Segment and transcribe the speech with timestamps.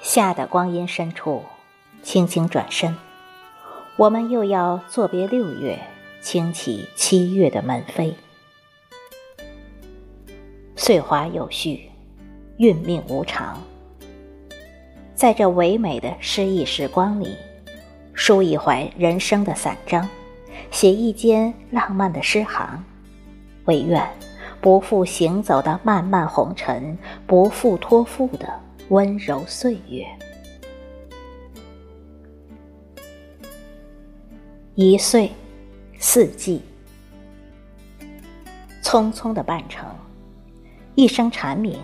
[0.00, 1.42] 夏的光阴深处，
[2.02, 2.96] 轻轻转身，
[3.96, 5.78] 我们又要作别六月，
[6.20, 8.14] 轻启七月的门扉。
[10.76, 11.90] 岁华有序，
[12.58, 13.60] 运命无常。
[15.14, 17.36] 在这唯美的诗意时光里，
[18.12, 20.08] 书一怀人生的散章，
[20.70, 22.84] 写一间浪漫的诗行，
[23.64, 24.08] 唯愿
[24.60, 28.60] 不负行走的漫漫红尘，不负托付的。
[28.88, 30.06] 温柔岁月，
[34.76, 35.32] 一岁，
[35.98, 36.62] 四季，
[38.84, 39.84] 匆匆的半程，
[40.94, 41.76] 一声蝉鸣，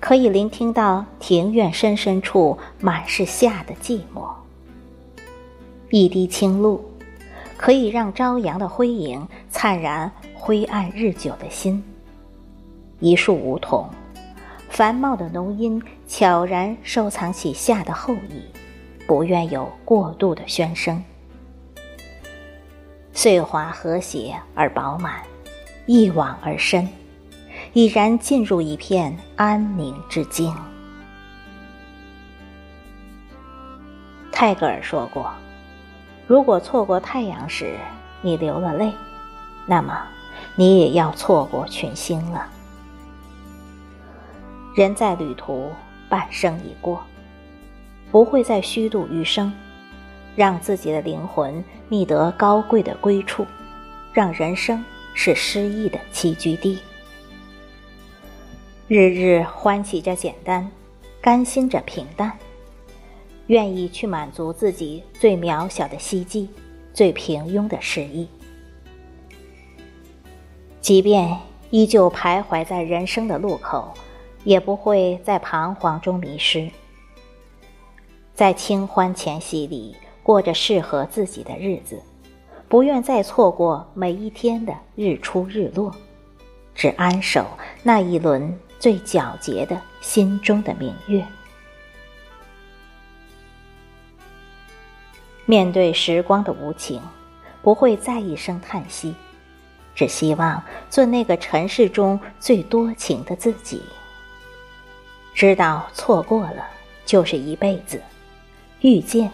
[0.00, 4.30] 可以聆听到庭院深深处满是夏的寂寞；
[5.88, 6.84] 一滴清露，
[7.56, 11.80] 可以让朝阳的辉影灿然灰暗日久的心；
[13.00, 13.88] 一树梧桐。
[14.68, 18.44] 繁茂的浓荫悄然收藏起夏的后意，
[19.06, 21.02] 不愿有过度的喧声。
[23.12, 25.22] 岁华和谐而饱满，
[25.86, 26.88] 一往而深，
[27.72, 30.54] 已然进入一片安宁之境。
[34.30, 35.32] 泰戈尔说过
[36.28, 37.74] ：“如果错过太阳时
[38.22, 38.92] 你流了泪，
[39.66, 40.00] 那么
[40.54, 42.46] 你也要错过群星了。”
[44.78, 45.72] 人在旅途，
[46.08, 47.02] 半生已过，
[48.12, 49.52] 不会再虚度余生，
[50.36, 53.44] 让自己的灵魂觅得高贵的归处，
[54.12, 54.84] 让人生
[55.14, 56.78] 是诗意的栖居地。
[58.86, 60.70] 日日欢喜着简单，
[61.20, 62.30] 甘心着平淡，
[63.48, 66.48] 愿意去满足自己最渺小的希冀，
[66.94, 68.28] 最平庸的诗意。
[70.80, 71.36] 即便
[71.70, 73.92] 依旧徘徊在人生的路口。
[74.48, 76.70] 也不会在彷徨中迷失，
[78.32, 82.00] 在清欢前夕里过着适合自己的日子，
[82.66, 85.94] 不愿再错过每一天的日出日落，
[86.74, 87.44] 只安守
[87.82, 91.22] 那一轮最皎洁的心中的明月。
[95.44, 97.02] 面对时光的无情，
[97.60, 99.14] 不会再一声叹息，
[99.94, 103.82] 只希望做那个尘世中最多情的自己。
[105.38, 106.66] 知道错过了
[107.06, 108.02] 就是一辈子，
[108.80, 109.30] 遇见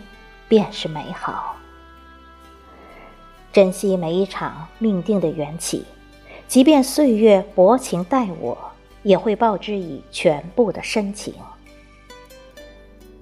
[0.47, 1.57] 便是美好。
[3.51, 5.87] 珍惜每一场命定的缘起，
[6.47, 8.55] 即便岁月薄情待我，
[9.03, 11.33] 也会报之以全部的深情。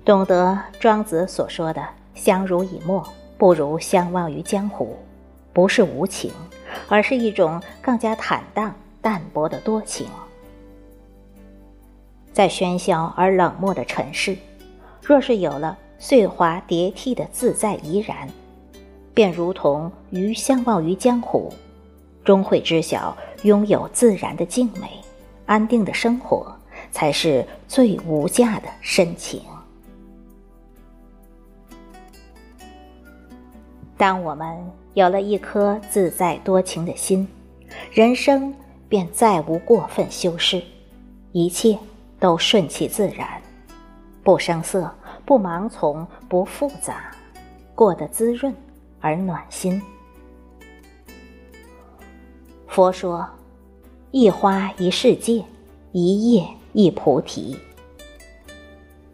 [0.04, 4.98] 懂得庄子所说的“相濡以沫，不如相忘于江湖”，
[5.54, 6.32] 不是无情，
[6.88, 10.08] 而是一种更加坦荡淡泊的多情。
[12.32, 14.36] 在喧嚣而冷漠的尘世，
[15.02, 18.28] 若是有了碎华叠替的自在怡然，
[19.12, 21.52] 便如同鱼相忘于江湖，
[22.24, 24.88] 终会知晓拥有自然的静美、
[25.44, 26.54] 安定的生活，
[26.90, 29.42] 才是最无价的深情。
[33.98, 34.58] 当我们
[34.94, 37.28] 有了一颗自在多情的心，
[37.92, 38.52] 人生
[38.88, 40.60] 便再无过分修饰，
[41.32, 41.78] 一切。
[42.22, 43.42] 都顺其自然，
[44.22, 44.88] 不生涩，
[45.24, 47.10] 不盲从，不复杂，
[47.74, 48.54] 过得滋润
[49.00, 49.82] 而暖心。
[52.68, 53.28] 佛说
[54.12, 55.44] ：“一花一世界，
[55.90, 57.58] 一叶一菩提。”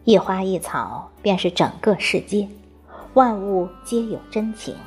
[0.05, 2.47] 一花一草便是整个世界，
[3.15, 4.75] 万物皆有真情。《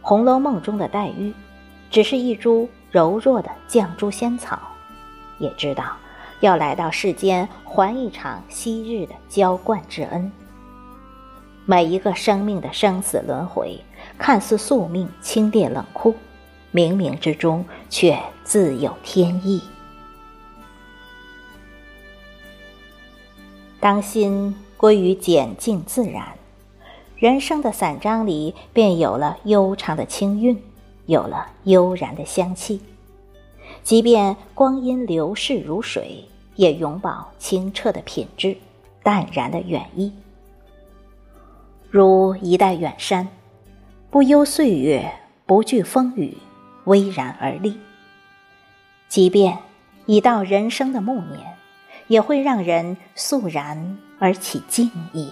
[0.00, 1.34] 红楼梦》中的黛玉，
[1.90, 4.58] 只是一株柔弱的绛珠仙草。
[5.38, 5.96] 也知道
[6.40, 10.30] 要来到世间还一场昔日的浇灌之恩。
[11.64, 13.80] 每一个生命的生死轮回，
[14.16, 16.14] 看似宿命清冽冷酷，
[16.72, 19.60] 冥冥之中却自有天意。
[23.80, 26.34] 当心归于简静自然，
[27.16, 30.62] 人生的散章里便有了悠长的清韵，
[31.06, 32.80] 有了悠然的香气。
[33.86, 36.24] 即便光阴流逝如水，
[36.56, 38.56] 也永葆清澈的品质，
[39.04, 40.12] 淡然的远意。
[41.88, 43.28] 如一代远山，
[44.10, 45.12] 不忧岁月，
[45.46, 46.36] 不惧风雨，
[46.86, 47.78] 巍然而立。
[49.06, 49.56] 即便
[50.06, 51.56] 已到人生的暮年，
[52.08, 55.30] 也会让人肃然而起敬意。